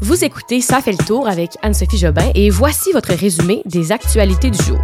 [0.00, 4.48] Vous écoutez Ça fait le tour avec Anne-Sophie Jobin et voici votre résumé des actualités
[4.48, 4.78] du jour.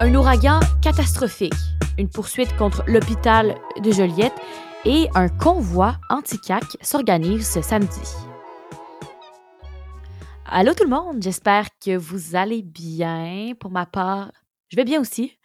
[0.00, 1.52] Un ouragan catastrophique,
[1.98, 4.32] une poursuite contre l'hôpital de Joliette
[4.86, 8.00] et un convoi anti-CAC s'organise ce samedi.
[10.46, 13.52] Allô tout le monde, j'espère que vous allez bien.
[13.60, 14.32] Pour ma part,
[14.70, 15.36] je vais bien aussi.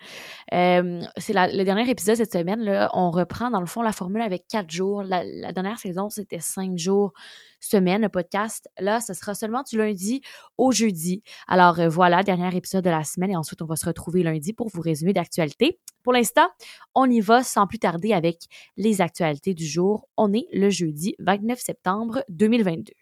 [0.53, 2.61] Euh, c'est le dernier épisode cette semaine.
[2.61, 5.01] Là, on reprend dans le fond la formule avec quatre jours.
[5.01, 7.11] La, dernière saison, c'était cinq jours
[7.59, 8.69] semaine, le podcast.
[8.79, 10.21] Là, ce sera seulement du lundi
[10.59, 11.23] au jeudi.
[11.47, 14.53] Alors euh, voilà, dernier épisode de la semaine et ensuite on va se retrouver lundi
[14.53, 15.79] pour vous résumer d'actualité.
[16.03, 16.47] Pour l'instant,
[16.93, 18.43] on y va sans plus tarder avec
[18.77, 20.07] les actualités du jour.
[20.17, 22.93] On est le jeudi 29 septembre 2022.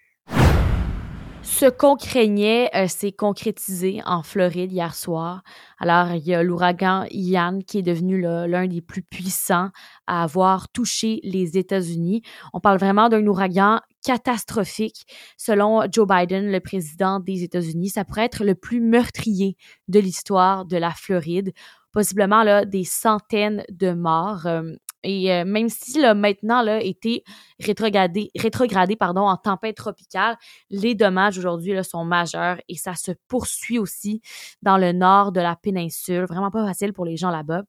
[1.43, 5.43] Ce qu'on craignait euh, s'est concrétisé en Floride hier soir.
[5.77, 9.69] Alors, il y a l'ouragan Ian qui est devenu l'un des plus puissants
[10.07, 12.21] à avoir touché les États-Unis.
[12.53, 15.05] On parle vraiment d'un ouragan catastrophique.
[15.37, 19.57] Selon Joe Biden, le président des États-Unis, ça pourrait être le plus meurtrier
[19.89, 21.51] de l'histoire de la Floride
[21.93, 24.47] possiblement là, des centaines de morts.
[24.47, 24.73] Euh,
[25.03, 27.23] et euh, même si là, maintenant là, été
[27.59, 30.37] rétrogradé, rétrogradé pardon, en tempête tropicale,
[30.69, 34.21] les dommages aujourd'hui sont majeurs et ça se poursuit aussi
[34.61, 36.25] dans le nord de la péninsule.
[36.25, 37.63] Vraiment pas facile pour les gens là-bas.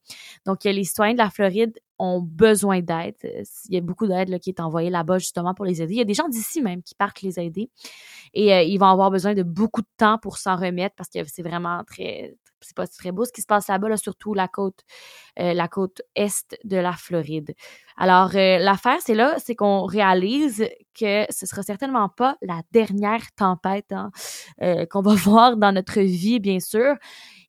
[0.46, 3.16] Donc, les citoyens de la Floride ont besoin d'aide.
[3.68, 5.94] Il y a beaucoup d'aide qui est envoyée là-bas justement pour les aider.
[5.94, 7.70] Il y a des gens d'ici même qui partent les aider.
[8.32, 11.20] Et euh, ils vont avoir besoin de beaucoup de temps pour s'en remettre parce que
[11.26, 14.48] c'est vraiment très, c'est pas très beau ce qui se passe là-bas, là, surtout la
[14.48, 14.80] côte,
[15.38, 17.54] euh, la côte est de la Floride.
[17.96, 20.66] Alors, euh, l'affaire, c'est là, c'est qu'on réalise
[20.98, 24.10] que ce sera certainement pas la dernière tempête hein,
[24.62, 26.94] euh, qu'on va voir dans notre vie, bien sûr.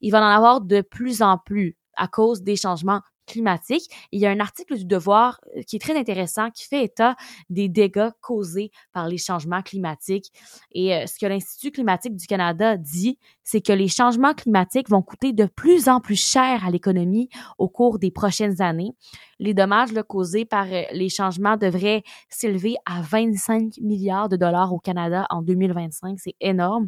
[0.01, 3.89] Il va en avoir de plus en plus à cause des changements climatique.
[4.11, 7.15] Il y a un article du Devoir euh, qui est très intéressant qui fait état
[7.49, 10.31] des dégâts causés par les changements climatiques.
[10.71, 15.01] Et euh, ce que l'Institut climatique du Canada dit, c'est que les changements climatiques vont
[15.01, 18.93] coûter de plus en plus cher à l'économie au cours des prochaines années.
[19.39, 24.79] Les dommages causés par euh, les changements devraient s'élever à 25 milliards de dollars au
[24.79, 26.19] Canada en 2025.
[26.19, 26.87] C'est énorme.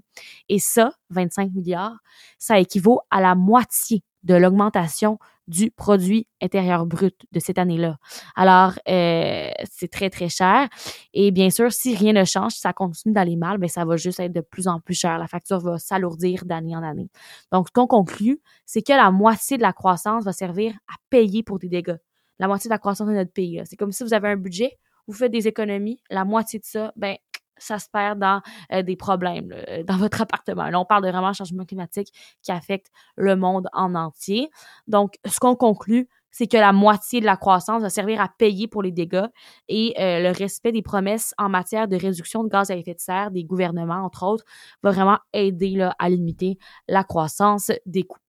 [0.49, 1.97] Et ça, 25 milliards,
[2.37, 7.97] ça équivaut à la moitié de l'augmentation du produit intérieur brut de cette année-là.
[8.35, 10.67] Alors, euh, c'est très, très cher.
[11.13, 13.97] Et bien sûr, si rien ne change, si ça continue d'aller mal, bien, ça va
[13.97, 15.17] juste être de plus en plus cher.
[15.17, 17.09] La facture va s'alourdir d'année en année.
[17.51, 21.43] Donc, ce qu'on conclut, c'est que la moitié de la croissance va servir à payer
[21.43, 21.97] pour des dégâts.
[22.39, 23.61] La moitié de la croissance de notre pays.
[23.65, 24.77] C'est comme si vous avez un budget,
[25.07, 27.15] vous faites des économies, la moitié de ça, ben
[27.57, 28.41] ça se perd dans
[28.71, 30.69] euh, des problèmes euh, dans votre appartement.
[30.69, 32.09] Là, on parle de vraiment changement climatique
[32.41, 34.49] qui affecte le monde en entier.
[34.87, 38.67] Donc, ce qu'on conclut, c'est que la moitié de la croissance va servir à payer
[38.67, 39.25] pour les dégâts
[39.69, 42.99] et euh, le respect des promesses en matière de réduction de gaz à effet de
[42.99, 44.43] serre des gouvernements, entre autres,
[44.83, 48.19] va vraiment aider là, à limiter la croissance des coûts.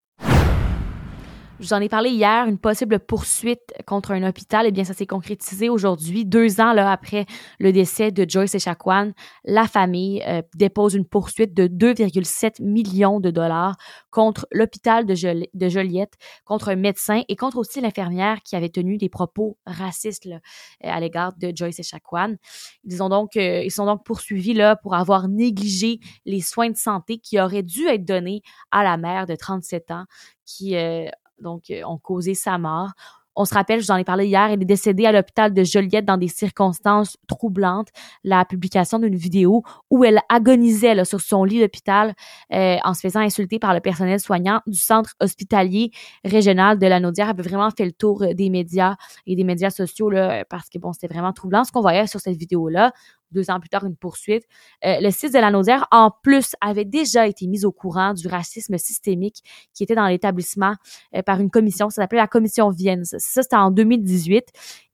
[1.60, 4.64] Je vous en ai parlé hier, une possible poursuite contre un hôpital.
[4.68, 7.26] Eh bien, ça s'est concrétisé aujourd'hui, deux ans là, après
[7.58, 9.10] le décès de Joyce Echaquan.
[9.44, 13.76] La famille euh, dépose une poursuite de 2,7 millions de dollars
[14.10, 15.14] contre l'hôpital de,
[15.52, 16.14] de, Joliette,
[16.44, 20.36] contre un médecin et contre aussi l'infirmière qui avait tenu des propos racistes là,
[20.84, 22.36] euh, à l'égard de Joyce Echaquan.
[22.84, 26.76] Ils, ont donc, euh, ils sont donc poursuivis là, pour avoir négligé les soins de
[26.76, 30.04] santé qui auraient dû être donnés à la mère de 37 ans
[30.46, 30.76] qui
[31.40, 32.90] donc euh, ont causé sa mort.
[33.40, 35.62] On se rappelle, je vous en ai parlé hier, elle est décédée à l'hôpital de
[35.62, 37.86] Joliette dans des circonstances troublantes.
[38.24, 42.14] La publication d'une vidéo où elle agonisait sur son lit d'hôpital
[42.52, 45.92] euh, en se faisant insulter par le personnel soignant du centre hospitalier
[46.24, 49.70] régional de la Naudière avait vraiment fait le tour euh, des médias et des médias
[49.70, 52.92] sociaux là, parce que bon, c'était vraiment troublant ce qu'on voyait sur cette vidéo-là
[53.30, 54.44] deux ans plus tard une poursuite.
[54.84, 58.28] Euh, le site de la Naudière, en plus, avait déjà été mis au courant du
[58.28, 59.42] racisme systémique
[59.74, 60.74] qui était dans l'établissement
[61.14, 63.04] euh, par une commission, ça s'appelait la commission Vienne.
[63.04, 64.46] Ça, c'était en 2018.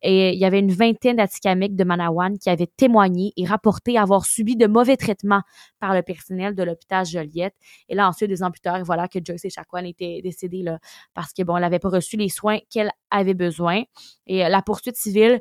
[0.07, 4.27] Et il y avait une vingtaine d'Atikamekw de Manawan qui avaient témoigné et rapporté avoir
[4.27, 5.41] subi de mauvais traitements
[5.81, 7.55] par le personnel de l'hôpital Joliette.
[7.89, 10.79] Et là, ensuite, deux ans plus tard, voilà que Joyce Echaquan était décédée là,
[11.15, 13.83] parce que bon, elle n'avait pas reçu les soins qu'elle avait besoin.
[14.27, 15.41] Et euh, la poursuite civile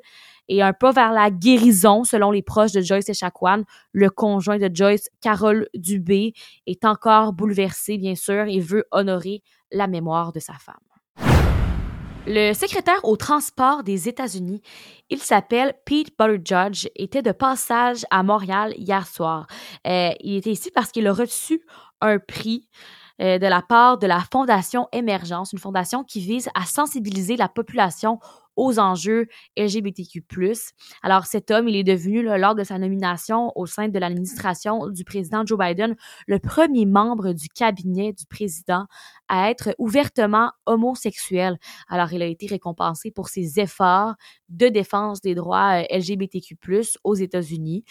[0.53, 3.63] et un pas vers la guérison, selon les proches de Joyce Echaquan.
[3.91, 6.33] Le conjoint de Joyce, Carole Dubé,
[6.67, 9.41] est encore bouleversé, bien sûr, et veut honorer
[9.71, 10.75] la mémoire de sa femme.
[12.27, 14.61] Le secrétaire au transport des États-Unis,
[15.09, 19.47] il s'appelle Pete Buttigieg, était de passage à Montréal hier soir.
[19.88, 21.61] Euh, il était ici parce qu'il a reçu
[22.00, 22.69] un prix
[23.21, 27.50] euh, de la part de la Fondation Émergence, une fondation qui vise à sensibiliser la
[27.50, 28.19] population
[28.55, 29.27] aux enjeux
[29.57, 30.23] LGBTQ+.
[31.01, 35.03] Alors cet homme, il est devenu lors de sa nomination au sein de l'administration du
[35.03, 35.95] président Joe Biden
[36.27, 38.85] le premier membre du cabinet du président
[39.27, 41.57] à être ouvertement homosexuel.
[41.88, 44.13] Alors il a été récompensé pour ses efforts
[44.50, 46.57] de défense des droits euh, LGBTQ+
[47.03, 47.83] aux États-Unis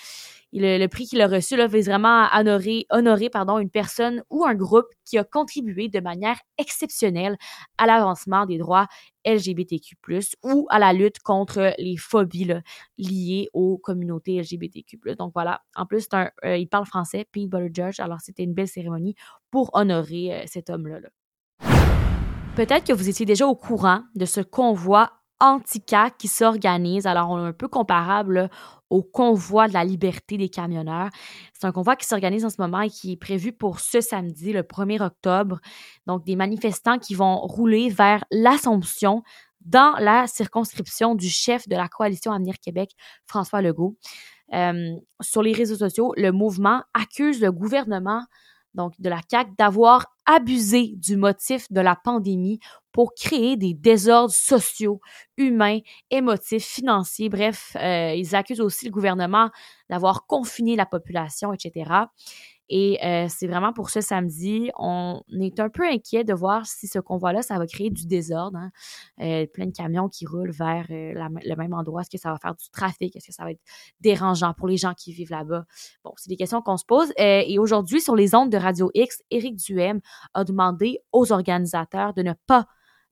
[0.53, 5.19] le, prix qu'il a reçu là, vise vraiment honorer, une personne ou un groupe qui
[5.19, 7.37] a contribué de manière exceptionnelle
[7.79, 8.87] à l'avancement des droits
[9.25, 9.97] LGBTQ+,
[10.43, 12.53] ou à la lutte contre les phobies
[12.99, 14.99] liées aux communautés LGBTQ+.
[15.19, 19.15] Donc voilà, en plus, euh, il parle français, Pete Buttigieg, alors c'était une belle cérémonie
[19.51, 21.01] pour honorer euh, cet homme-là.
[21.01, 21.09] Là.
[22.57, 27.07] Peut-être que vous étiez déjà au courant de ce convoi anti-CAC qui s'organise.
[27.07, 28.49] Alors, on est un peu comparable
[28.91, 31.11] au convoi de la liberté des camionneurs.
[31.53, 34.53] C'est un convoi qui s'organise en ce moment et qui est prévu pour ce samedi,
[34.53, 35.59] le 1er octobre.
[36.07, 39.23] Donc, des manifestants qui vont rouler vers l'Assomption
[39.61, 42.93] dans la circonscription du chef de la coalition Avenir Québec,
[43.27, 43.97] François Legault.
[44.55, 48.23] Euh, sur les réseaux sociaux, le mouvement accuse le gouvernement
[48.75, 52.61] donc de la CAQ, d'avoir abusé du motif de la pandémie
[52.93, 55.01] pour créer des désordres sociaux,
[55.37, 55.79] humains,
[56.11, 57.29] émotifs, financiers.
[57.29, 59.51] Bref, euh, ils accusent aussi le gouvernement
[59.89, 61.91] d'avoir confiné la population, etc.
[62.75, 66.87] Et euh, c'est vraiment pour ce samedi, on est un peu inquiet de voir si
[66.87, 68.57] ce convoi-là, ça va créer du désordre.
[68.57, 68.71] Hein.
[69.21, 71.13] Euh, plein de camions qui roulent vers euh,
[71.45, 72.01] le même endroit.
[72.01, 73.15] Est-ce que ça va faire du trafic?
[73.15, 73.61] Est-ce que ça va être
[74.01, 75.67] dérangeant pour les gens qui vivent là-bas?
[76.03, 77.13] Bon, c'est des questions qu'on se pose.
[77.19, 80.01] et aujourd'hui, sur les ondes de Radio X, Éric Duhem
[80.33, 82.65] a demandé aux organisateurs de ne pas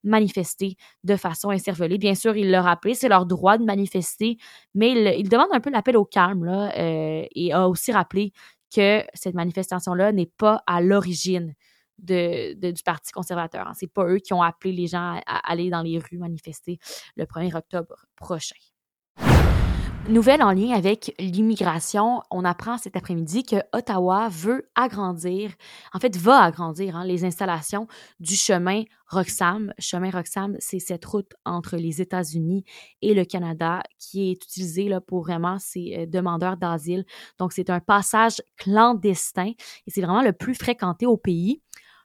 [0.03, 1.99] manifester de façon incervelée.
[1.99, 4.39] Bien sûr, il l'a rappelé, c'est leur droit de manifester,
[4.75, 8.33] mais il, demande un peu l'appel au calme et a aussi rappelé
[8.75, 11.55] que cette manifestation-là n'est pas à l'origine
[11.99, 13.67] de, du Parti conservateur.
[13.67, 13.73] Hein.
[13.77, 16.79] C'est pas eux qui ont appelé les gens à aller dans les rues manifester
[17.17, 18.57] le 1er octobre prochain.
[20.09, 25.53] Nouvelle en lien avec l'immigration, on apprend cet après-midi que Ottawa veut agrandir,
[25.93, 27.87] en fait va agrandir hein, les installations
[28.19, 29.73] du chemin Roxham.
[29.79, 32.65] Chemin Roxham, c'est cette route entre les États-Unis
[33.03, 37.05] et le Canada qui est utilisée pour vraiment ces euh, demandeurs d'asile.
[37.39, 39.53] Donc c'est un passage clandestin
[39.87, 41.63] et c'est vraiment le plus fréquenté au pays.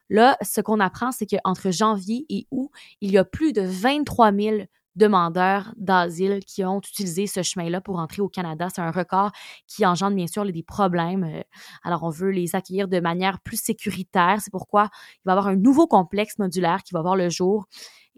[0.10, 2.70] Là, ce qu'on apprend, c'est qu'entre janvier et août,
[3.02, 4.58] il y a plus de 23 000
[4.96, 8.68] demandeurs d'asile qui ont utilisé ce chemin-là pour entrer au Canada.
[8.74, 9.32] C'est un record
[9.68, 11.24] qui engendre bien sûr des problèmes.
[11.24, 11.42] Euh,
[11.84, 14.38] alors, on veut les accueillir de manière plus sécuritaire.
[14.42, 17.66] C'est pourquoi il va y avoir un nouveau complexe modulaire qui va voir le jour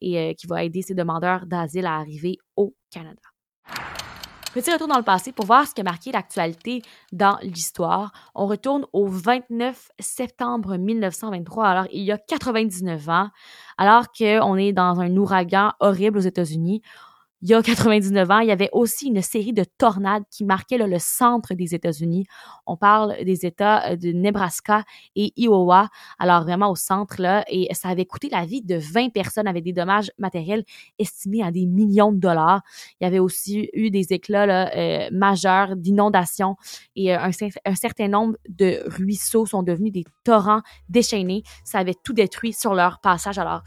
[0.01, 3.21] et euh, qui va aider ces demandeurs d'asile à arriver au Canada.
[4.53, 8.11] Petit retour dans le passé pour voir ce qui a marqué l'actualité dans l'histoire.
[8.33, 13.29] On retourne au 29 septembre 1923, alors il y a 99 ans,
[13.77, 16.81] alors qu'on est dans un ouragan horrible aux États-Unis
[17.41, 20.79] il y a 99 ans, il y avait aussi une série de tornades qui marquaient
[20.79, 22.25] le centre des États-Unis.
[22.65, 24.83] On parle des États euh, de Nebraska
[25.15, 29.09] et Iowa, alors vraiment au centre là, et ça avait coûté la vie de 20
[29.09, 30.63] personnes avec des dommages matériels
[30.97, 32.61] estimés à des millions de dollars.
[32.99, 36.55] Il y avait aussi eu des éclats euh, majeurs d'inondations
[36.95, 41.43] et euh, un, certain nombre de ruisseaux sont devenus des torrents déchaînés.
[41.63, 43.37] Ça avait tout détruit sur leur passage.
[43.37, 43.63] Alors,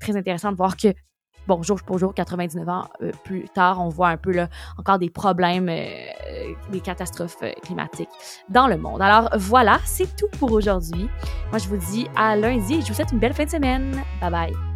[0.00, 0.88] très intéressant de voir que
[1.46, 4.48] bon, jour pour jour, 99 ans euh, plus tard, on voit un peu là,
[4.78, 5.84] encore des problèmes, euh,
[6.70, 8.08] des catastrophes euh, climatiques
[8.48, 9.02] dans le monde.
[9.02, 11.08] Alors voilà, c'est tout pour aujourd'hui.
[11.50, 14.02] Moi, je vous dis à lundi et je vous souhaite une belle fin de semaine.
[14.20, 14.73] Bye bye.